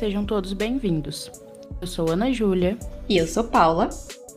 [0.00, 1.30] sejam todos bem-vindos.
[1.78, 2.78] Eu sou Ana Júlia.
[3.06, 3.90] E eu sou Paula.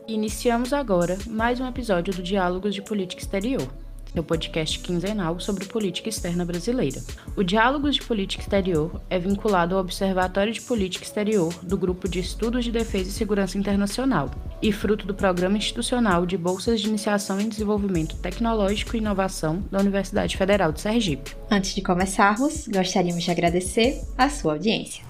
[0.05, 3.65] E iniciamos agora mais um episódio do Diálogos de Política Exterior,
[4.13, 7.01] seu podcast quinzenal sobre política externa brasileira.
[7.37, 12.19] O Diálogos de Política Exterior é vinculado ao Observatório de Política Exterior do Grupo de
[12.19, 17.39] Estudos de Defesa e Segurança Internacional e fruto do Programa Institucional de Bolsas de Iniciação
[17.39, 21.37] em Desenvolvimento Tecnológico e Inovação da Universidade Federal de Sergipe.
[21.49, 25.01] Antes de começarmos, gostaríamos de agradecer a sua audiência.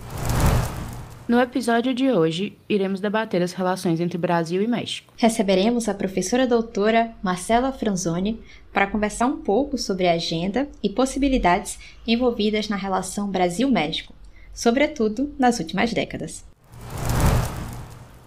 [1.26, 5.14] No episódio de hoje, iremos debater as relações entre Brasil e México.
[5.16, 8.42] Receberemos a professora doutora Marcela Franzoni
[8.74, 14.14] para conversar um pouco sobre a agenda e possibilidades envolvidas na relação Brasil-México,
[14.54, 16.44] sobretudo nas últimas décadas.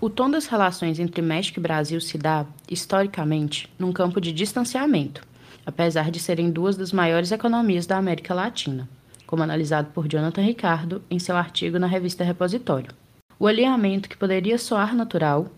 [0.00, 5.22] O tom das relações entre México e Brasil se dá, historicamente, num campo de distanciamento,
[5.66, 8.88] apesar de serem duas das maiores economias da América Latina
[9.27, 12.95] como analisado por Jonathan Ricardo em seu artigo na revista Repositório.
[13.39, 15.48] O alinhamento que poderia soar natural,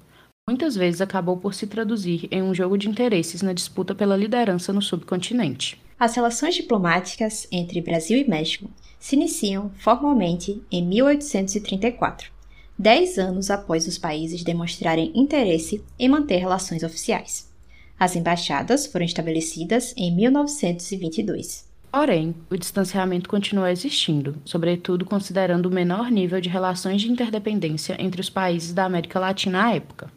[0.49, 4.73] muitas vezes acabou por se traduzir em um jogo de interesses na disputa pela liderança
[4.73, 5.81] no subcontinente.
[6.01, 12.31] As relações diplomáticas entre Brasil e México se iniciam formalmente em 1834,
[12.79, 17.49] dez anos após os países demonstrarem interesse em manter relações oficiais.
[17.99, 21.68] As embaixadas foram estabelecidas em 1922.
[21.91, 28.21] Porém, o distanciamento continua existindo, sobretudo considerando o menor nível de relações de interdependência entre
[28.21, 30.11] os países da América Latina à época.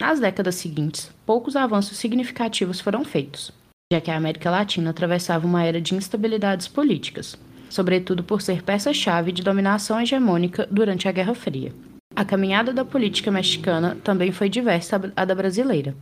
[0.00, 3.52] Nas décadas seguintes, poucos avanços significativos foram feitos,
[3.92, 7.36] já que a América Latina atravessava uma era de instabilidades políticas,
[7.68, 11.74] sobretudo por ser peça-chave de dominação hegemônica durante a Guerra Fria.
[12.16, 15.94] A caminhada da política mexicana também foi diversa à da brasileira.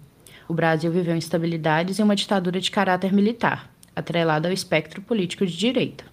[0.49, 5.57] O Brasil viveu instabilidades e uma ditadura de caráter militar, atrelada ao espectro político de
[5.57, 6.05] direita.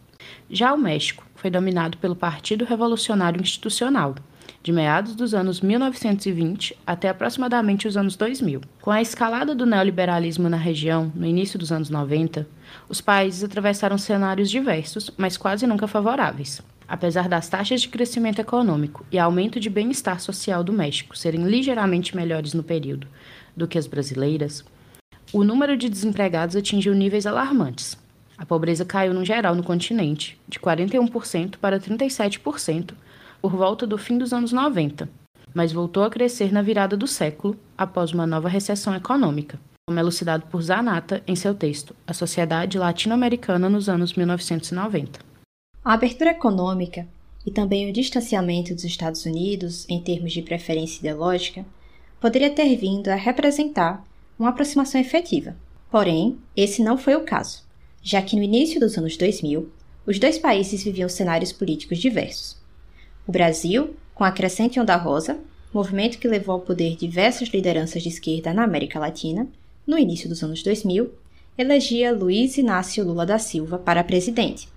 [0.49, 4.15] Já o México foi dominado pelo Partido Revolucionário Institucional,
[4.63, 8.61] de meados dos anos 1920 até aproximadamente os anos 2000.
[8.81, 12.47] Com a escalada do neoliberalismo na região, no início dos anos 90,
[12.87, 16.61] os países atravessaram cenários diversos, mas quase nunca favoráveis.
[16.87, 22.15] Apesar das taxas de crescimento econômico e aumento de bem-estar social do México serem ligeiramente
[22.15, 23.07] melhores no período
[23.55, 24.63] do que as brasileiras,
[25.33, 27.97] o número de desempregados atingiu níveis alarmantes.
[28.37, 32.93] A pobreza caiu no geral no continente, de 41% para 37%
[33.41, 35.09] por volta do fim dos anos 90,
[35.53, 40.45] mas voltou a crescer na virada do século, após uma nova recessão econômica, como elucidado
[40.45, 45.19] por Zanata em seu texto A Sociedade Latino-Americana nos anos 1990.
[45.83, 47.07] A abertura econômica
[47.45, 51.65] e também o distanciamento dos Estados Unidos em termos de preferência ideológica
[52.21, 54.03] poderia ter vindo a representar
[54.37, 55.55] uma aproximação efetiva.
[55.91, 57.63] Porém, esse não foi o caso,
[58.01, 59.69] já que no início dos anos 2000,
[60.05, 62.57] os dois países viviam cenários políticos diversos.
[63.27, 65.39] O Brasil, com a crescente Onda Rosa,
[65.73, 69.47] movimento que levou ao poder diversas lideranças de esquerda na América Latina,
[69.87, 71.11] no início dos anos 2000,
[71.57, 74.67] elegia Luiz Inácio Lula da Silva para presidente,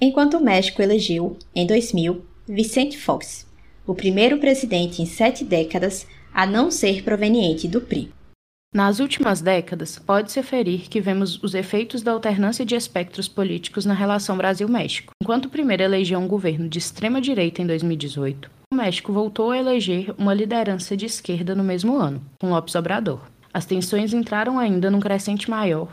[0.00, 3.46] enquanto o México elegeu, em 2000, Vicente Fox,
[3.86, 8.12] o primeiro presidente em sete décadas a não ser proveniente do PRI.
[8.72, 13.94] Nas últimas décadas, pode-se aferir que vemos os efeitos da alternância de espectros políticos na
[13.94, 15.12] relação Brasil-México.
[15.20, 20.14] Enquanto o primeiro elegeu um governo de extrema-direita em 2018, o México voltou a eleger
[20.16, 23.20] uma liderança de esquerda no mesmo ano, com Lopes Obrador.
[23.52, 25.88] As tensões entraram ainda num crescente maior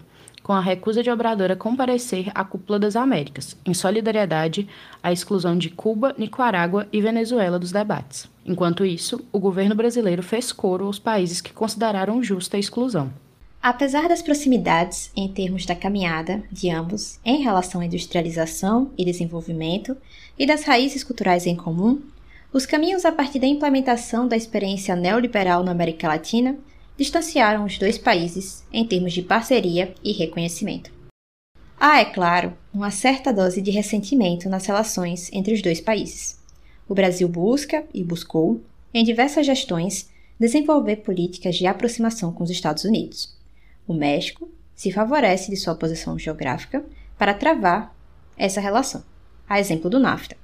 [0.47, 4.65] com a recusa de Obrador a comparecer à Cúpula das Américas, em solidariedade
[5.03, 8.29] à exclusão de Cuba, Nicarágua e Venezuela dos debates.
[8.45, 13.11] Enquanto isso, o governo brasileiro fez coro aos países que consideraram justa a exclusão.
[13.61, 19.97] Apesar das proximidades em termos da caminhada de ambos em relação à industrialização e desenvolvimento
[20.39, 22.01] e das raízes culturais em comum,
[22.53, 26.57] os caminhos a partir da implementação da experiência neoliberal na América Latina
[26.97, 30.91] distanciaram os dois países em termos de parceria e reconhecimento.
[31.79, 36.39] Há, é claro, uma certa dose de ressentimento nas relações entre os dois países.
[36.89, 38.61] O Brasil busca e buscou,
[38.91, 43.35] em diversas gestões, desenvolver políticas de aproximação com os Estados Unidos.
[43.87, 46.83] O México se favorece de sua posição geográfica
[47.17, 47.95] para travar
[48.37, 49.03] essa relação,
[49.47, 50.37] a exemplo do NAFTA.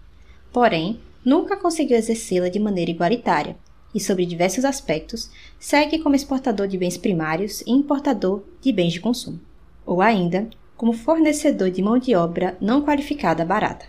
[0.52, 3.56] Porém, nunca conseguiu exercê-la de maneira igualitária,
[3.94, 5.30] e, sobre diversos aspectos,
[5.60, 9.40] segue como exportador de bens primários e importador de bens de consumo,
[9.86, 13.86] ou ainda como fornecedor de mão de obra não qualificada barata.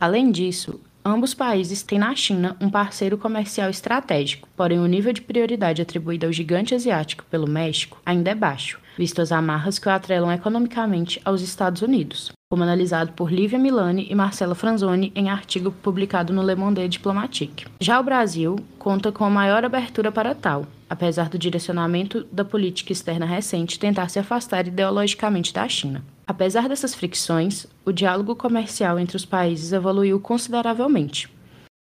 [0.00, 5.20] Além disso, ambos países têm na China um parceiro comercial estratégico, porém o nível de
[5.20, 9.92] prioridade atribuído ao gigante asiático pelo México ainda é baixo, visto as amarras que o
[9.92, 15.70] atrelam economicamente aos Estados Unidos, como analisado por Lívia Milani e Marcela Franzoni em artigo
[15.70, 17.66] publicado no Le Monde Diplomatique.
[17.80, 22.92] Já o Brasil conta com a maior abertura para tal, apesar do direcionamento da política
[22.92, 26.02] externa recente tentar se afastar ideologicamente da China.
[26.26, 31.28] Apesar dessas fricções, o diálogo comercial entre os países evoluiu consideravelmente,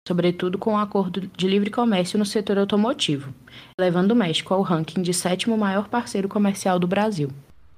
[0.09, 3.31] sobretudo com o acordo de livre comércio no setor automotivo,
[3.79, 7.29] levando o México ao ranking de sétimo maior parceiro comercial do Brasil.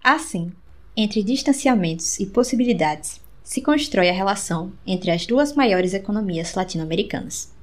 [0.02, 0.50] Assim,
[0.96, 7.54] entre distanciamentos e possibilidades, se constrói a relação entre as duas maiores economias latino-americanas.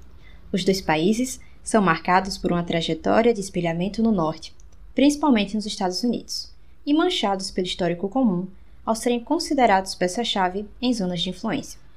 [0.52, 4.54] Os dois países são marcados por uma trajetória de espelhamento no norte,
[4.94, 6.52] principalmente nos Estados Unidos,
[6.84, 8.46] e manchados pelo histórico comum
[8.84, 11.87] ao serem considerados peça-chave em zonas de influência.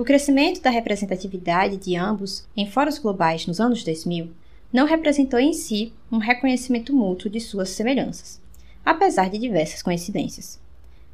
[0.00, 4.30] O crescimento da representatividade de ambos em fóruns globais nos anos 2000
[4.72, 8.40] não representou em si um reconhecimento mútuo de suas semelhanças,
[8.82, 10.58] apesar de diversas coincidências.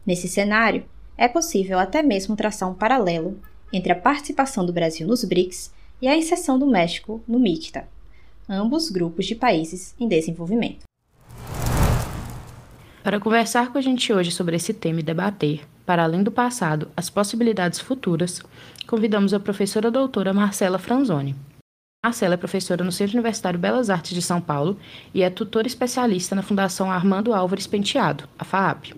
[0.07, 0.85] Nesse cenário,
[1.19, 3.41] é possível até mesmo traçar um paralelo
[3.73, 7.89] entre a participação do Brasil nos BRICS e a inserção do México no MICTA,
[8.49, 10.85] ambos grupos de países em desenvolvimento.
[13.03, 16.91] Para conversar com a gente hoje sobre esse tema e debater, para além do passado,
[16.97, 18.43] as possibilidades futuras,
[18.87, 21.35] convidamos a professora doutora Marcela Franzoni.
[22.05, 24.79] Marcela é professora no Centro Universitário Belas Artes de São Paulo
[25.13, 28.95] e é tutora especialista na Fundação Armando Álvares Penteado, a FAAP.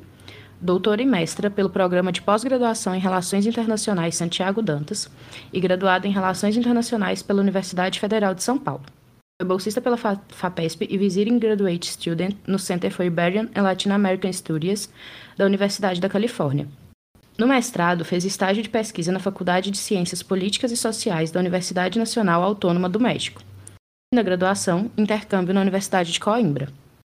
[0.60, 5.08] Doutora e mestra pelo Programa de Pós-Graduação em Relações Internacionais Santiago Dantas
[5.52, 8.82] e graduada em Relações Internacionais pela Universidade Federal de São Paulo.
[9.40, 14.32] Foi bolsista pela FAPESP e Visiting Graduate Student no Center for Iberian and Latin American
[14.32, 14.92] Studies
[15.36, 16.66] da Universidade da Califórnia,
[17.38, 21.96] no mestrado, fez estágio de pesquisa na Faculdade de Ciências Políticas e Sociais da Universidade
[21.96, 23.40] Nacional Autônoma do México.
[24.12, 26.68] E na graduação, intercâmbio na Universidade de Coimbra.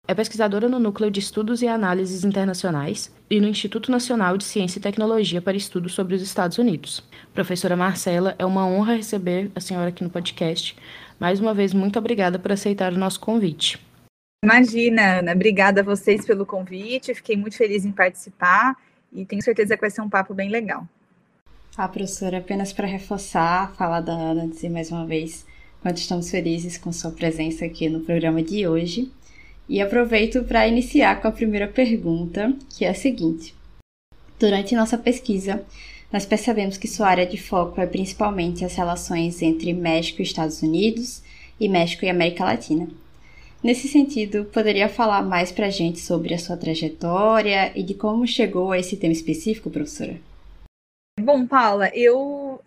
[0.06, 4.80] É pesquisadora no Núcleo de Estudos e Análises Internacionais e no Instituto Nacional de Ciência
[4.80, 7.01] e Tecnologia para Estudos sobre os Estados Unidos.
[7.33, 10.75] Professora Marcela, é uma honra receber a senhora aqui no podcast.
[11.18, 13.80] Mais uma vez, muito obrigada por aceitar o nosso convite.
[14.44, 15.31] Imagina, Ana.
[15.31, 17.13] Obrigada a vocês pelo convite.
[17.13, 18.75] Fiquei muito feliz em participar
[19.14, 20.88] e tenho certeza que vai ser um papo bem legal.
[21.78, 25.46] Ah, professora, apenas para reforçar a fala da Ana, dizer mais uma vez
[25.82, 29.12] quanto estamos felizes com sua presença aqui no programa de hoje.
[29.68, 33.56] E aproveito para iniciar com a primeira pergunta, que é a seguinte:
[34.40, 35.64] Durante nossa pesquisa,
[36.12, 40.64] nós percebemos que sua área de foco é principalmente as relações entre México e Estados
[40.64, 41.22] Unidos
[41.60, 42.88] e México e América Latina.
[43.62, 48.26] Nesse sentido, poderia falar mais para a gente sobre a sua trajetória e de como
[48.26, 50.18] chegou a esse tema específico, professora?
[51.20, 52.62] Bom, Paula, eu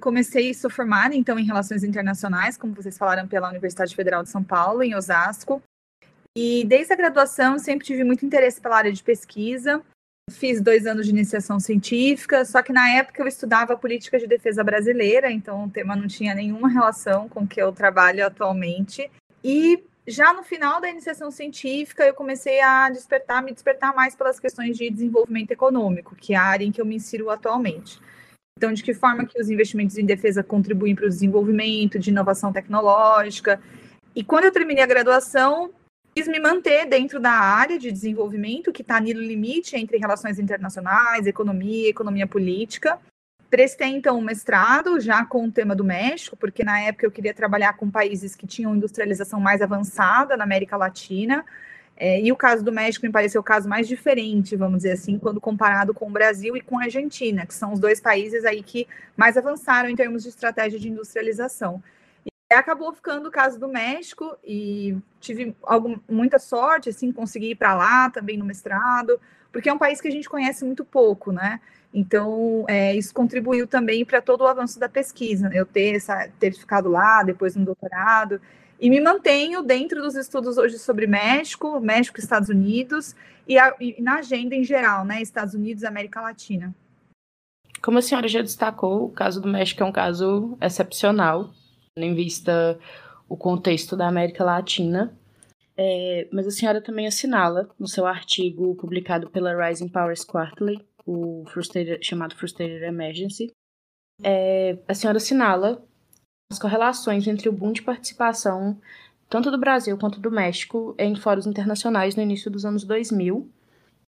[0.00, 4.44] comecei, sou formada então em Relações Internacionais, como vocês falaram, pela Universidade Federal de São
[4.44, 5.60] Paulo, em Osasco.
[6.36, 9.82] E desde a graduação sempre tive muito interesse pela área de pesquisa.
[10.30, 14.62] Fiz dois anos de iniciação científica, só que na época eu estudava política de defesa
[14.62, 19.10] brasileira, então o tema não tinha nenhuma relação com o que eu trabalho atualmente.
[19.42, 24.38] E já no final da iniciação científica, eu comecei a despertar, me despertar mais pelas
[24.38, 28.00] questões de desenvolvimento econômico, que é a área em que eu me insiro atualmente.
[28.56, 32.52] Então, de que forma que os investimentos em defesa contribuem para o desenvolvimento de inovação
[32.52, 33.60] tecnológica.
[34.14, 35.70] E quando eu terminei a graduação,
[36.14, 41.26] quis me manter dentro da área de desenvolvimento, que está no limite entre relações internacionais,
[41.26, 42.98] economia, economia política.
[43.56, 47.32] Prestei, então, um mestrado já com o tema do México, porque na época eu queria
[47.32, 51.42] trabalhar com países que tinham industrialização mais avançada na América Latina.
[51.96, 55.18] É, e o caso do México me pareceu o caso mais diferente, vamos dizer assim,
[55.18, 58.62] quando comparado com o Brasil e com a Argentina, que são os dois países aí
[58.62, 61.82] que mais avançaram em termos de estratégia de industrialização.
[62.26, 67.54] E acabou ficando o caso do México e tive algum, muita sorte, assim, consegui ir
[67.54, 69.18] para lá também no mestrado,
[69.50, 71.58] porque é um país que a gente conhece muito pouco, né?
[71.96, 75.58] Então, é, isso contribuiu também para todo o avanço da pesquisa, né?
[75.58, 78.38] eu ter, essa, ter ficado lá, depois no doutorado,
[78.78, 83.16] e me mantenho dentro dos estudos hoje sobre México, México e Estados Unidos,
[83.48, 85.22] e, a, e na agenda em geral, né?
[85.22, 86.74] Estados Unidos América Latina.
[87.80, 91.50] Como a senhora já destacou, o caso do México é um caso excepcional,
[91.96, 92.78] em vista
[93.26, 95.16] o contexto da América Latina.
[95.74, 101.44] É, mas a senhora também assinala no seu artigo publicado pela Rising Powers Quarterly o
[101.46, 103.52] Frustrated, chamado Frustrated Emergency,
[104.22, 105.82] é, a senhora assinala
[106.50, 108.80] as correlações entre o boom de participação
[109.28, 113.48] tanto do Brasil quanto do México em fóruns internacionais no início dos anos 2000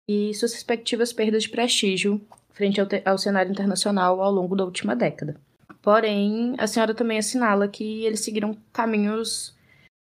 [0.08, 2.20] e suas respectivas perdas de prestígio
[2.52, 5.36] frente ao, ao cenário internacional ao longo da última década.
[5.82, 9.56] Porém, a senhora também assinala que eles seguiram caminhos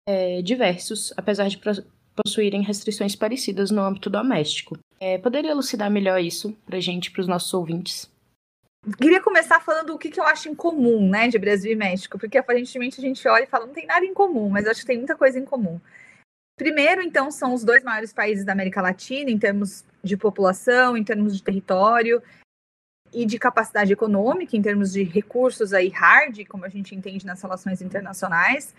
[0.08, 1.60] é, diversos, apesar de
[2.14, 4.78] possuírem restrições parecidas no âmbito doméstico.
[5.06, 8.10] É, poderia elucidar melhor isso para a gente, para os nossos ouvintes?
[8.96, 12.18] Queria começar falando o que, que eu acho em comum, né, de Brasil e México,
[12.18, 14.86] porque aparentemente a gente olha e fala, não tem nada em comum, mas acho que
[14.86, 15.78] tem muita coisa em comum.
[16.56, 21.04] Primeiro, então, são os dois maiores países da América Latina em termos de população, em
[21.04, 22.22] termos de território
[23.12, 27.42] e de capacidade econômica, em termos de recursos aí hard, como a gente entende nas
[27.42, 28.74] relações internacionais.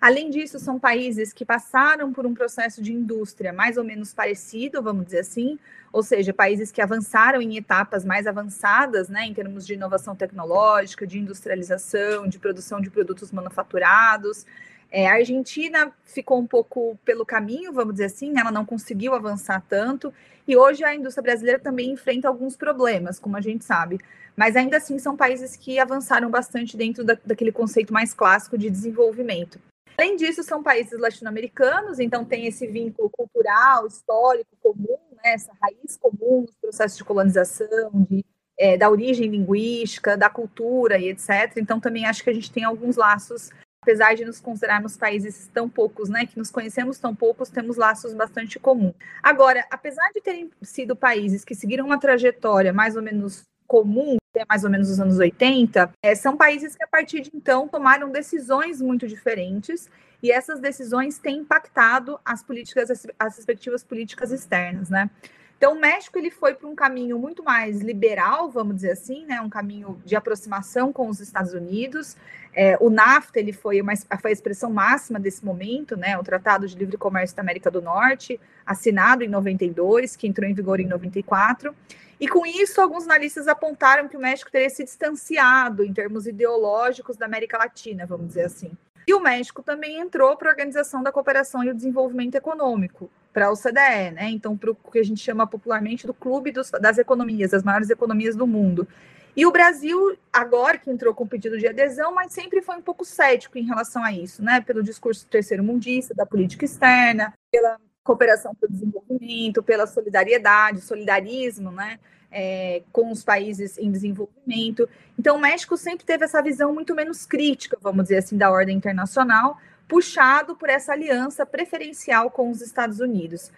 [0.00, 4.82] Além disso, são países que passaram por um processo de indústria mais ou menos parecido,
[4.82, 5.58] vamos dizer assim,
[5.92, 11.06] ou seja, países que avançaram em etapas mais avançadas, né, em termos de inovação tecnológica,
[11.06, 14.46] de industrialização, de produção de produtos manufaturados.
[14.90, 19.62] É, a Argentina ficou um pouco pelo caminho, vamos dizer assim, ela não conseguiu avançar
[19.68, 20.14] tanto,
[20.48, 24.00] e hoje a indústria brasileira também enfrenta alguns problemas, como a gente sabe.
[24.34, 28.70] Mas ainda assim são países que avançaram bastante dentro da, daquele conceito mais clássico de
[28.70, 29.60] desenvolvimento.
[30.00, 35.98] Além disso, são países latino-americanos, então tem esse vínculo cultural, histórico comum, né, essa raiz
[35.98, 38.24] comum nos processos de colonização, de,
[38.58, 41.52] é, da origem linguística, da cultura e etc.
[41.58, 43.50] Então também acho que a gente tem alguns laços,
[43.82, 48.14] apesar de nos considerarmos países tão poucos, né, que nos conhecemos tão poucos, temos laços
[48.14, 48.94] bastante comuns.
[49.22, 54.44] Agora, apesar de terem sido países que seguiram uma trajetória mais ou menos comum, até
[54.48, 58.10] mais ou menos os anos 80, é, são países que a partir de então tomaram
[58.10, 59.88] decisões muito diferentes
[60.20, 65.08] e essas decisões têm impactado as políticas, as respectivas políticas externas, né?
[65.56, 69.40] Então, o México ele foi para um caminho muito mais liberal, vamos dizer assim, né?
[69.40, 72.16] Um caminho de aproximação com os Estados Unidos.
[72.52, 76.18] É, o NAFTA ele foi, uma, foi a expressão máxima desse momento, né?
[76.18, 80.54] O Tratado de Livre Comércio da América do Norte, assinado em 92, que entrou em
[80.54, 81.74] vigor em 94.
[82.20, 87.16] E com isso, alguns analistas apontaram que o México teria se distanciado em termos ideológicos
[87.16, 88.72] da América Latina, vamos dizer assim.
[89.06, 93.46] E o México também entrou para a Organização da Cooperação e o Desenvolvimento Econômico, para
[93.46, 94.28] a OCDE, né?
[94.30, 97.88] Então, para o que a gente chama popularmente do Clube dos, das Economias, das maiores
[97.88, 98.86] economias do mundo.
[99.34, 103.04] E o Brasil, agora que entrou com pedido de adesão, mas sempre foi um pouco
[103.04, 104.60] cético em relação a isso, né?
[104.60, 111.70] Pelo discurso terceiro mundista, da política externa, pela cooperação para o desenvolvimento, pela solidariedade, solidarismo,
[111.70, 111.98] né?
[112.32, 114.88] É, com os países em desenvolvimento.
[115.18, 118.76] Então, o México sempre teve essa visão muito menos crítica, vamos dizer assim, da ordem
[118.76, 123.50] internacional, puxado por essa aliança preferencial com os Estados Unidos.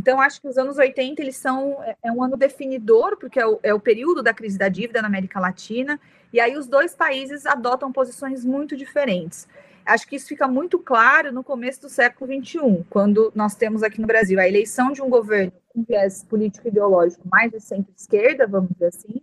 [0.00, 3.46] Então, acho que os anos 80 eles são é, é um ano definidor, porque é
[3.46, 6.00] o, é o período da crise da dívida na América Latina,
[6.32, 9.46] e aí os dois países adotam posições muito diferentes.
[9.90, 14.00] Acho que isso fica muito claro no começo do século XXI, quando nós temos aqui
[14.00, 18.70] no Brasil a eleição de um governo com viés político ideológico mais de centro-esquerda, vamos
[18.70, 19.20] dizer assim.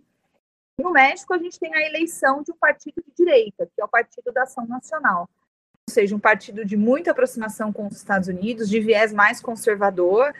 [0.78, 3.88] No México, a gente tem a eleição de um partido de direita, que é o
[3.88, 5.26] Partido da Ação Nacional.
[5.88, 10.34] Ou seja, um partido de muita aproximação com os Estados Unidos, de viés mais conservador.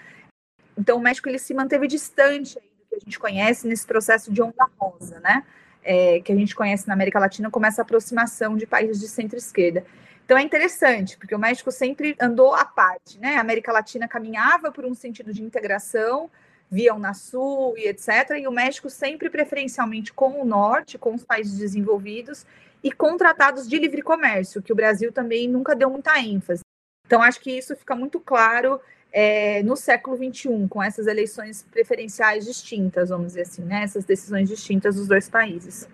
[0.76, 4.42] Então, o México ele se manteve distante do que a gente conhece nesse processo de
[4.42, 5.42] onda rosa, né?
[5.82, 9.86] É, que a gente conhece na América Latina como essa aproximação de países de centro-esquerda.
[10.28, 13.36] Então é interessante, porque o México sempre andou à parte, né?
[13.36, 16.30] A América Latina caminhava por um sentido de integração,
[16.70, 18.36] via Unasul e etc.
[18.38, 22.44] E o México sempre preferencialmente com o norte, com os países desenvolvidos
[22.84, 26.60] e com tratados de livre comércio, que o Brasil também nunca deu muita ênfase.
[27.06, 28.78] Então acho que isso fica muito claro
[29.10, 33.82] é, no século XXI, com essas eleições preferenciais distintas, vamos dizer assim, né?
[33.82, 35.88] Essas decisões distintas dos dois países.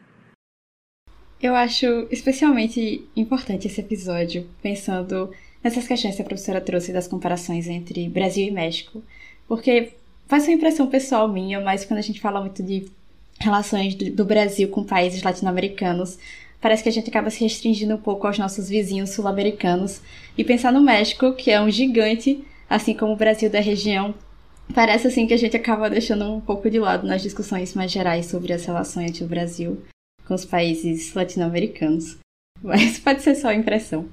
[1.40, 5.30] Eu acho especialmente importante esse episódio, pensando
[5.62, 9.02] nessas questões que a professora trouxe das comparações entre Brasil e México,
[9.48, 9.92] porque
[10.26, 12.86] faz uma impressão pessoal minha, mas quando a gente fala muito de
[13.38, 16.18] relações do Brasil com países latino-americanos,
[16.60, 20.00] parece que a gente acaba se restringindo um pouco aos nossos vizinhos sul-americanos.
[20.36, 24.14] E pensar no México, que é um gigante, assim como o Brasil da região,
[24.74, 28.26] parece assim que a gente acaba deixando um pouco de lado nas discussões mais gerais
[28.26, 29.82] sobre as relações entre o Brasil
[30.26, 32.18] com os países latino-americanos.
[32.62, 34.08] Mas pode ser só impressão.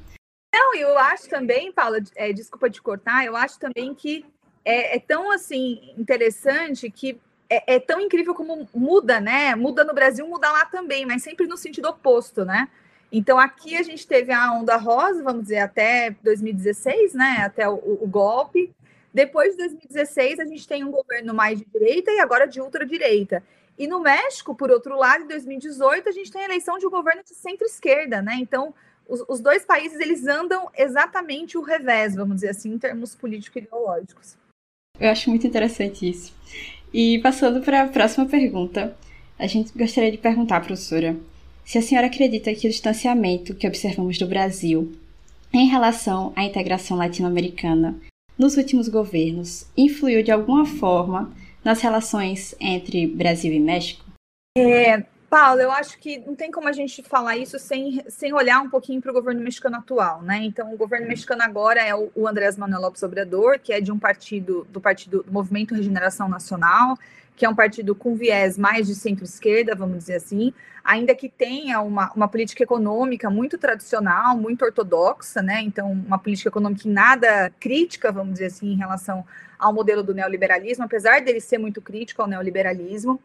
[0.53, 4.25] Não, eu acho também, Paula, é, desculpa de cortar, eu acho também que
[4.65, 9.55] é, é tão assim interessante que é, é, tão incrível como muda, né?
[9.55, 12.69] Muda no Brasil, muda lá também, mas sempre no sentido oposto, né?
[13.11, 17.43] Então aqui a gente teve a onda rosa, vamos dizer, até 2016, né?
[17.45, 18.71] Até o, o golpe.
[19.13, 23.43] Depois de 2016, a gente tem um governo mais de direita e agora de ultradireita.
[23.81, 26.89] E no México, por outro lado, em 2018, a gente tem a eleição de um
[26.91, 28.37] governo de centro-esquerda, né?
[28.39, 28.75] Então,
[29.09, 34.37] os, os, dois países eles andam exatamente o revés, vamos dizer assim, em termos político-ideológicos.
[34.99, 36.31] Eu acho muito interessante isso.
[36.93, 38.95] E passando para a próxima pergunta,
[39.39, 41.17] a gente gostaria de perguntar, professora,
[41.65, 44.91] se a senhora acredita que o distanciamento que observamos do Brasil
[45.51, 47.99] em relação à integração latino-americana
[48.37, 54.05] nos últimos governos influiu de alguma forma nas relações entre Brasil e México?
[54.57, 58.61] É, Paulo, eu acho que não tem como a gente falar isso sem, sem olhar
[58.61, 60.41] um pouquinho para o governo mexicano atual, né?
[60.43, 63.93] Então, o governo mexicano agora é o, o Andrés Manuel López Obrador, que é de
[63.93, 66.97] um partido, do partido do Movimento Regeneração Nacional,
[67.35, 71.81] que é um partido com viés mais de centro-esquerda, vamos dizer assim, ainda que tenha
[71.81, 75.61] uma, uma política econômica muito tradicional, muito ortodoxa, né?
[75.61, 79.25] Então, uma política econômica nada crítica, vamos dizer assim, em relação
[79.57, 83.19] ao modelo do neoliberalismo, apesar dele ser muito crítico ao neoliberalismo.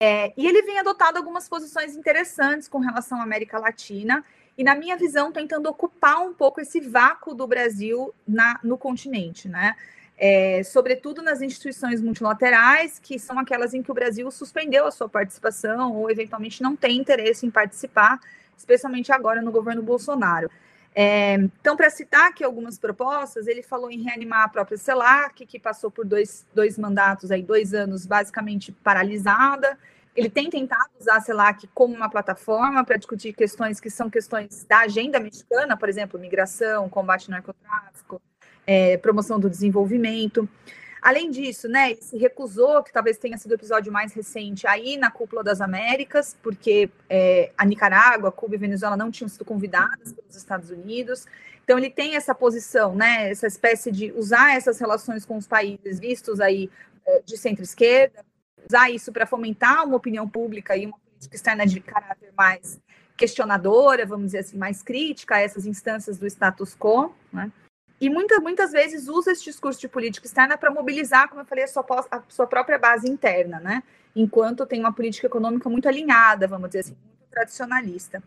[0.00, 4.24] É, e ele vem adotado algumas posições interessantes com relação à América Latina,
[4.56, 9.48] e, na minha visão, tentando ocupar um pouco esse vácuo do Brasil na, no continente,
[9.48, 9.76] né?
[10.20, 15.08] É, sobretudo nas instituições multilaterais, que são aquelas em que o Brasil suspendeu a sua
[15.08, 18.18] participação ou, eventualmente, não tem interesse em participar,
[18.56, 20.50] especialmente agora no governo Bolsonaro.
[20.92, 25.60] É, então, para citar aqui algumas propostas, ele falou em reanimar a própria CELAC, que
[25.60, 29.78] passou por dois, dois mandatos, aí, dois anos basicamente paralisada.
[30.16, 34.64] Ele tem tentado usar a CELAC como uma plataforma para discutir questões que são questões
[34.68, 38.20] da agenda mexicana, por exemplo, migração, combate ao narcotráfico,
[38.68, 40.46] é, promoção do desenvolvimento.
[41.00, 44.98] Além disso, né, ele se recusou, que talvez tenha sido o episódio mais recente, aí
[44.98, 50.12] na Cúpula das Américas, porque é, a Nicarágua, Cuba e Venezuela não tinham sido convidadas
[50.12, 51.24] pelos Estados Unidos.
[51.64, 55.98] Então ele tem essa posição, né, essa espécie de usar essas relações com os países
[55.98, 56.68] vistos aí
[57.06, 58.22] é, de centro-esquerda,
[58.68, 62.78] usar isso para fomentar uma opinião pública e uma política externa de caráter mais
[63.16, 67.50] questionadora, vamos dizer assim, mais crítica a essas instâncias do status quo, né?
[68.00, 71.64] E muita, muitas vezes usa esse discurso de política externa para mobilizar, como eu falei,
[71.64, 73.82] a sua, a sua, própria base interna, né?
[74.14, 78.22] Enquanto tem uma política econômica muito alinhada, vamos dizer assim, muito tradicionalista.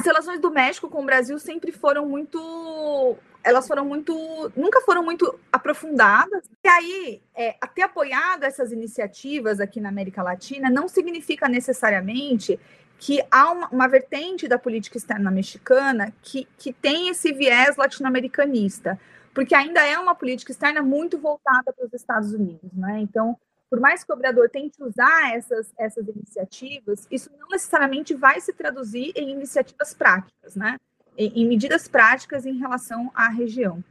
[0.00, 3.16] As relações do México com o Brasil sempre foram muito.
[3.42, 4.52] Elas foram muito.
[4.54, 6.44] nunca foram muito aprofundadas.
[6.62, 12.60] E aí, é, até apoiado essas iniciativas aqui na América Latina, não significa necessariamente
[12.98, 18.98] que há uma, uma, vertente da política externa mexicana que, que tem esse viés latino-americanista,
[19.32, 22.98] porque ainda é uma política externa muito voltada para os Estados Unidos, né?
[22.98, 23.38] Então,
[23.70, 28.52] por mais que o Obrador tente usar essas, essas iniciativas, isso não necessariamente vai se
[28.52, 30.76] traduzir em iniciativas práticas, né?
[31.16, 33.82] Em, em medidas práticas em relação à região.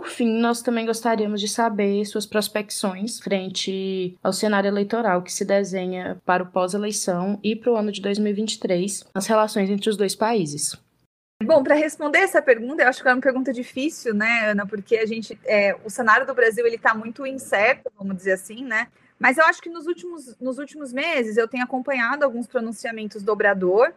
[0.00, 5.44] Por fim, nós também gostaríamos de saber suas prospecções frente ao cenário eleitoral que se
[5.44, 10.14] desenha para o pós-eleição e para o ano de 2023, as relações entre os dois
[10.14, 10.74] países.
[11.44, 14.96] Bom, para responder essa pergunta, eu acho que é uma pergunta difícil, né, Ana, porque
[14.96, 18.88] a gente, é, o cenário do Brasil ele está muito incerto, vamos dizer assim, né?
[19.18, 23.32] Mas eu acho que nos últimos, nos últimos meses eu tenho acompanhado alguns pronunciamentos do
[23.32, 23.92] Obrador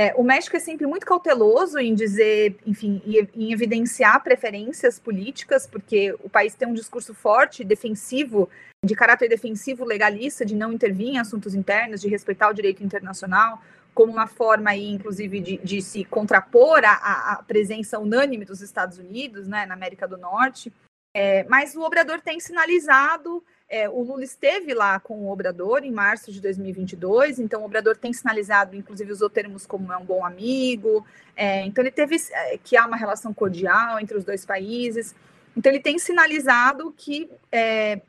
[0.00, 3.02] é, o México é sempre muito cauteloso em dizer, enfim,
[3.34, 8.48] em evidenciar preferências políticas, porque o país tem um discurso forte, defensivo,
[8.86, 13.60] de caráter defensivo, legalista, de não intervir em assuntos internos, de respeitar o direito internacional,
[13.92, 18.98] como uma forma aí, inclusive, de, de se contrapor à, à, presença unânime dos Estados
[18.98, 20.72] Unidos, né, na América do Norte.
[21.12, 25.90] É, mas o Obrador tem sinalizado é, o Lula esteve lá com o Obrador em
[25.90, 30.24] março de 2022, então o Obrador tem sinalizado, inclusive, usou termos como é um bom
[30.24, 35.14] amigo, é, então ele teve é, que há uma relação cordial entre os dois países,
[35.54, 38.00] então ele tem sinalizado que é,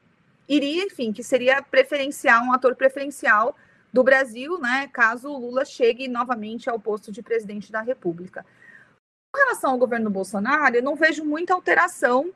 [0.48, 3.56] iria, enfim, que seria preferencial, um ator preferencial
[3.92, 8.46] do Brasil, né, caso o Lula chegue novamente ao posto de presidente da República.
[9.32, 12.32] Com relação ao governo Bolsonaro, eu não vejo muita alteração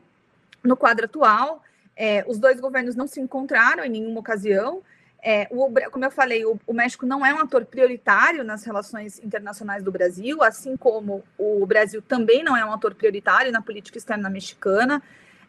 [0.63, 1.63] no quadro atual.
[1.95, 4.81] É, os dois governos não se encontraram em nenhuma ocasião.
[5.21, 9.19] É, o, como eu falei, o, o, México não é um ator prioritário nas relações
[9.23, 13.97] internacionais do Brasil, assim como o Brasil também não é um ator prioritário na política
[13.97, 15.01] externa mexicana.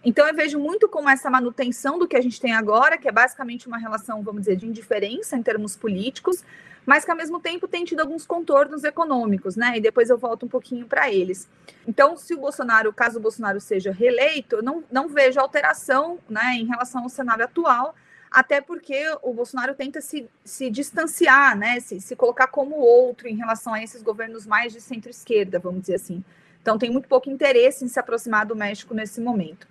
[0.05, 3.13] Então, eu vejo muito como essa manutenção do que a gente tem agora, que é
[3.13, 6.45] basicamente uma relação, vamos dizer, de indiferença em termos políticos,
[6.87, 9.77] mas que ao mesmo tempo tem tido alguns contornos econômicos, né?
[9.77, 11.49] E depois eu volto um pouquinho para eles.
[11.87, 16.55] Então, se o Bolsonaro, caso o Bolsonaro seja reeleito, eu não, não vejo alteração né,
[16.55, 17.94] em relação ao cenário atual,
[18.31, 21.81] até porque o Bolsonaro tenta se, se distanciar, né?
[21.81, 25.94] Se, se colocar como outro em relação a esses governos mais de centro-esquerda, vamos dizer
[25.94, 26.23] assim.
[26.61, 29.68] Então, tem muito pouco interesse em se aproximar do México nesse momento.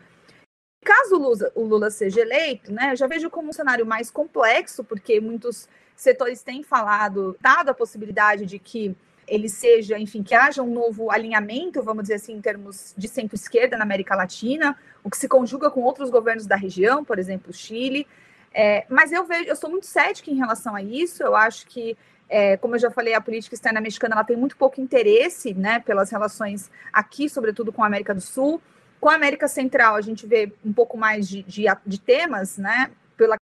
[0.83, 4.83] Caso o Lula, o Lula seja eleito, né, já vejo como um cenário mais complexo,
[4.83, 8.95] porque muitos setores têm falado, dado a possibilidade de que
[9.27, 13.77] ele seja, enfim, que haja um novo alinhamento, vamos dizer assim, em termos de centro-esquerda
[13.77, 18.05] na América Latina, o que se conjuga com outros governos da região, por exemplo, Chile.
[18.53, 21.23] É, mas eu vejo, eu sou muito cética em relação a isso.
[21.23, 21.97] Eu acho que,
[22.29, 25.79] é, como eu já falei, a política externa mexicana ela tem muito pouco interesse, né,
[25.79, 28.61] pelas relações aqui, sobretudo com a América do Sul.
[28.99, 32.91] Com a América Central, a gente vê um pouco mais de, de, de temas, né,
[33.17, 33.35] pela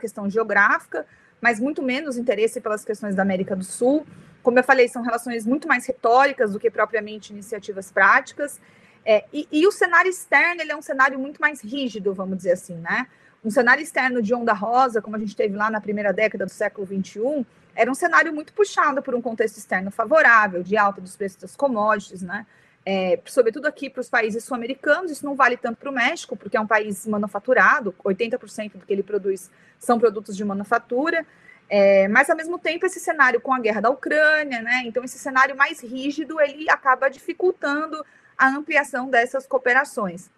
[0.00, 1.06] questão geográfica,
[1.40, 4.06] mas muito menos interesse pelas questões da América do Sul.
[4.42, 8.60] Como eu falei, são relações muito mais retóricas do que propriamente iniciativas práticas.
[9.04, 12.52] É, e, e, o cenário externo ele é um cenário muito mais rígido, vamos dizer
[12.52, 13.06] assim, né?
[13.42, 16.50] Um cenário externo de onda rosa, como a gente teve lá na primeira década do
[16.50, 21.16] século XXI, era um cenário muito puxado por um contexto externo favorável, de alta dos
[21.16, 22.46] preços das commodities, né?
[22.84, 26.56] É, sobretudo aqui para os países sul-americanos, isso não vale tanto para o México, porque
[26.56, 31.26] é um país manufaturado, 80% do que ele produz são produtos de manufatura,
[31.68, 34.82] é, mas ao mesmo tempo esse cenário com a guerra da Ucrânia, né?
[34.86, 38.04] Então esse cenário mais rígido ele acaba dificultando
[38.36, 40.30] a ampliação dessas cooperações.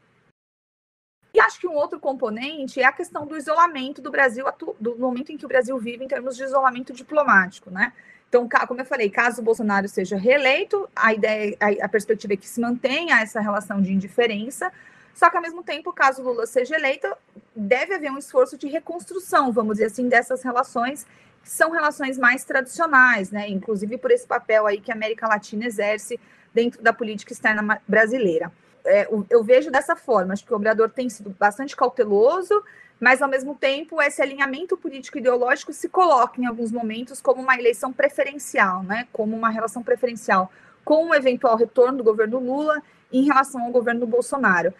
[1.33, 4.45] E acho que um outro componente é a questão do isolamento do Brasil,
[4.79, 7.93] do momento em que o Brasil vive em termos de isolamento diplomático, né?
[8.33, 12.49] Então, como eu falei, caso o Bolsonaro seja reeleito, a ideia, a, perspectiva é que
[12.49, 14.73] se mantenha essa relação de indiferença,
[15.13, 17.07] só que ao mesmo tempo, caso Lula seja eleito,
[17.55, 21.07] deve haver um esforço de reconstrução, vamos dizer assim, dessas relações
[21.43, 23.51] que são relações mais tradicionais, né?
[23.51, 26.19] Inclusive por esse papel aí que a América Latina exerce
[26.55, 28.51] dentro da política externa brasileira
[28.85, 30.33] é, eu vejo dessa forma.
[30.33, 32.63] Acho que o Obrador tem sido bastante cauteloso,
[33.01, 37.59] mas ao mesmo tempo esse alinhamento político ideológico se coloca em alguns momentos como uma
[37.59, 39.07] eleição preferencial, né?
[39.13, 40.51] Como uma relação preferencial
[40.85, 44.73] com o eventual retorno do governo Lula em relação ao governo Bolsonaro.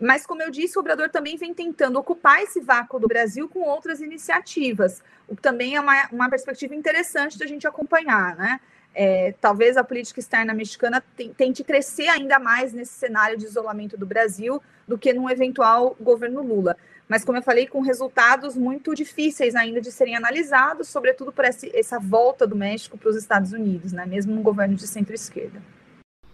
[0.00, 3.60] Mas, como eu disse, o Obrador também vem tentando ocupar esse vácuo do Brasil com
[3.60, 8.60] outras iniciativas, o que também é uma, uma perspectiva interessante da gente acompanhar, né?
[8.94, 11.02] É, talvez a política externa mexicana
[11.36, 16.42] tente crescer ainda mais nesse cenário de isolamento do Brasil do que num eventual governo
[16.42, 16.76] Lula.
[17.08, 21.66] Mas, como eu falei, com resultados muito difíceis ainda de serem analisados, sobretudo por essa,
[21.76, 24.06] essa volta do México para os Estados Unidos, né?
[24.06, 25.60] mesmo no governo de centro-esquerda.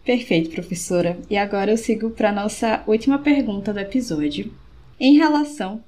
[0.05, 1.19] Perfeito, professora.
[1.31, 4.53] E agora eu sigo para a nossa última pergunta do episódio.
[5.01, 5.83] Em relação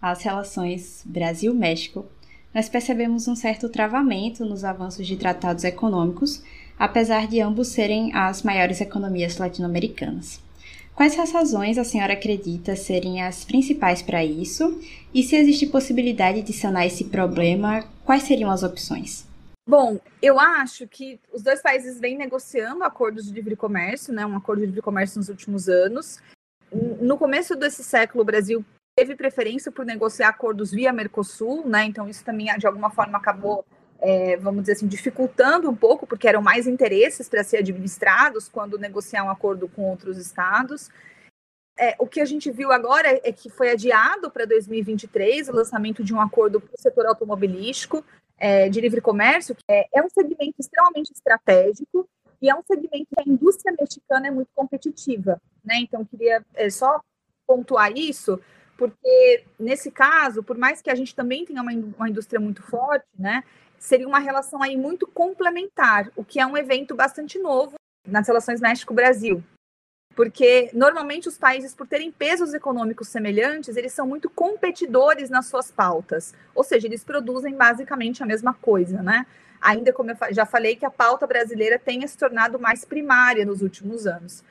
[0.00, 2.06] às relações Brasil-México,
[2.54, 6.42] nós percebemos um certo travamento nos avanços de tratados econômicos,
[6.78, 10.40] apesar de ambos serem as maiores economias latino-americanas.
[10.94, 14.80] Quais as razões a senhora acredita serem as principais para isso?
[15.14, 19.24] E se existe possibilidade de sanar esse problema, quais seriam as opções?
[19.66, 24.36] Bom, eu acho que os dois países vêm negociando acordos de livre comércio, né, um
[24.36, 26.18] acordo de livre comércio nos últimos anos.
[27.00, 28.64] No começo desse século, o Brasil
[28.96, 31.84] teve preferência por negociar acordos via Mercosul, né?
[31.84, 33.64] Então isso também de alguma forma acabou,
[33.98, 38.78] é, vamos dizer assim, dificultando um pouco, porque eram mais interesses para ser administrados quando
[38.78, 40.90] negociar um acordo com outros estados.
[41.78, 46.04] É, o que a gente viu agora é que foi adiado para 2023 o lançamento
[46.04, 48.04] de um acordo para o setor automobilístico
[48.36, 52.06] é, de livre comércio, que é, é um segmento extremamente estratégico
[52.40, 55.76] e é um segmento que a indústria mexicana é muito competitiva, né?
[55.80, 57.00] Então queria é, só
[57.46, 58.40] pontuar isso,
[58.80, 63.04] porque nesse caso, por mais que a gente também tenha uma, uma indústria muito forte,
[63.18, 63.44] né,
[63.78, 67.74] seria uma relação aí muito complementar, o que é um evento bastante novo
[68.08, 69.44] nas relações México-Brasil.
[70.16, 75.70] Porque normalmente os países, por terem pesos econômicos semelhantes, eles são muito competidores nas suas
[75.70, 76.34] pautas.
[76.54, 79.26] Ou seja, eles produzem basicamente a mesma coisa, né?
[79.60, 83.60] Ainda como eu já falei que a pauta brasileira tenha se tornado mais primária nos
[83.60, 84.42] últimos anos.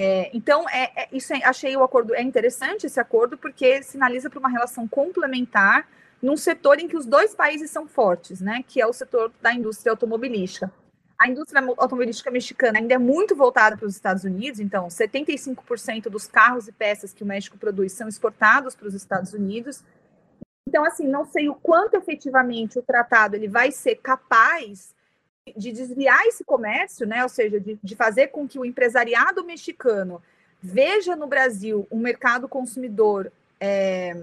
[0.00, 4.30] É, então, é, é, isso é, achei o acordo é interessante esse acordo porque sinaliza
[4.30, 5.88] para uma relação complementar
[6.20, 8.64] num setor em que os dois países são fortes, né?
[8.66, 10.72] Que é o setor da indústria automobilística.
[11.18, 16.26] A indústria automobilística mexicana ainda é muito voltada para os Estados Unidos, então 75% dos
[16.26, 19.84] carros e peças que o México produz são exportados para os Estados Unidos.
[20.66, 24.94] Então, assim, não sei o quanto efetivamente o tratado ele vai ser capaz
[25.56, 27.22] de desviar esse comércio, né?
[27.22, 30.22] Ou seja, de, de fazer com que o empresariado mexicano
[30.62, 34.16] veja no Brasil um mercado consumidor é,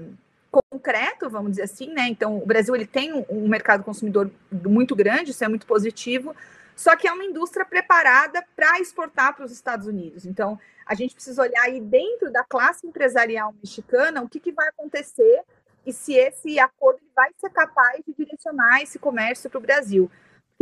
[0.49, 2.07] concreto, vamos dizer assim, né?
[2.07, 6.33] Então, o Brasil ele tem um, um, mercado consumidor muito grande, isso é muito positivo,
[6.73, 10.25] só que é uma indústria preparada para exportar para os Estados Unidos.
[10.25, 14.69] Então, a gente precisa olhar aí dentro da classe empresarial mexicana o que, que vai
[14.69, 15.41] acontecer
[15.85, 20.09] e se esse acordo vai ser capaz de direcionar esse comércio para o Brasil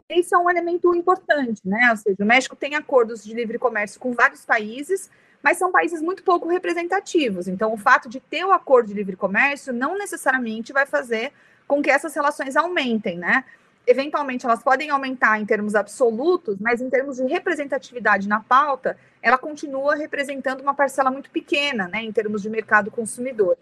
[0.10, 1.88] isso é um elemento importante, né?
[1.92, 5.10] Ou seja, o México tem acordos de livre comércio com vários países,
[5.42, 7.48] mas são países muito pouco representativos.
[7.48, 11.32] Então, o fato de ter o acordo de livre comércio não necessariamente vai fazer
[11.68, 13.44] com que essas relações aumentem, né?
[13.86, 19.38] Eventualmente, elas podem aumentar em termos absolutos, mas em termos de representatividade na pauta, ela
[19.38, 23.58] continua representando uma parcela muito pequena, né, em termos de mercado consumidor.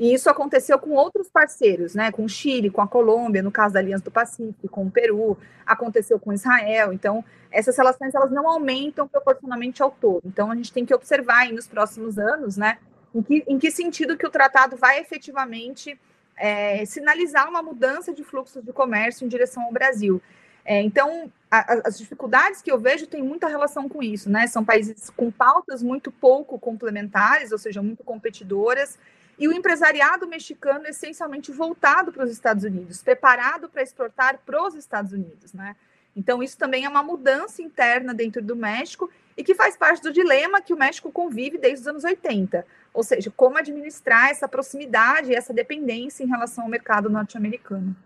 [0.00, 2.10] E isso aconteceu com outros parceiros, né?
[2.10, 5.36] Com o Chile, com a Colômbia, no caso da Aliança do Pacífico, com o Peru,
[5.66, 6.90] aconteceu com Israel.
[6.94, 10.22] Então, essas relações elas não aumentam proporcionalmente ao todo.
[10.24, 12.78] Então, a gente tem que observar aí nos próximos anos, né?
[13.14, 16.00] Em que, em que sentido que o tratado vai efetivamente
[16.34, 20.22] é, sinalizar uma mudança de fluxos de comércio em direção ao Brasil.
[20.64, 24.46] É, então, a, as dificuldades que eu vejo têm muita relação com isso, né?
[24.46, 28.98] São países com pautas muito pouco complementares, ou seja, muito competidoras,
[29.40, 34.74] e o empresariado mexicano essencialmente voltado para os Estados Unidos, preparado para exportar para os
[34.74, 35.74] Estados Unidos, né?
[36.14, 40.12] Então, isso também é uma mudança interna dentro do México e que faz parte do
[40.12, 42.66] dilema que o México convive desde os anos 80.
[42.92, 47.96] Ou seja, como administrar essa proximidade essa dependência em relação ao mercado norte-americano.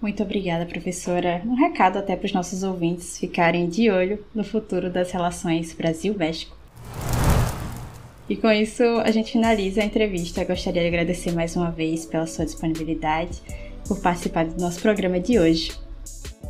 [0.00, 1.42] Muito obrigada, professora.
[1.44, 6.55] Um recado até para os nossos ouvintes ficarem de olho no futuro das relações Brasil-México.
[8.28, 10.42] E com isso, a gente finaliza a entrevista.
[10.42, 13.40] Eu gostaria de agradecer mais uma vez pela sua disponibilidade,
[13.86, 15.72] por participar do nosso programa de hoje.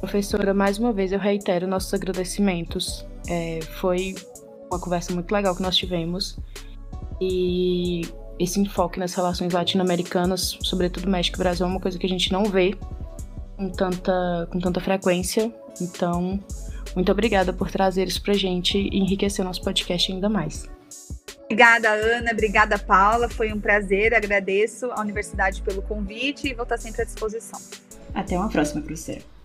[0.00, 3.04] Professora, mais uma vez eu reitero nossos agradecimentos.
[3.28, 4.14] É, foi
[4.70, 6.38] uma conversa muito legal que nós tivemos
[7.20, 8.02] e
[8.38, 12.32] esse enfoque nas relações latino-americanas, sobretudo México e Brasil, é uma coisa que a gente
[12.32, 12.74] não vê
[13.56, 15.52] com tanta, com tanta frequência.
[15.80, 16.38] Então,
[16.94, 20.68] muito obrigada por trazer isso pra gente e enriquecer nosso podcast ainda mais.
[21.46, 22.32] Obrigada, Ana.
[22.32, 23.28] Obrigada, Paula.
[23.28, 24.14] Foi um prazer.
[24.14, 27.60] Agradeço à universidade pelo convite e vou estar sempre à disposição.
[28.12, 29.35] Até uma próxima, professora.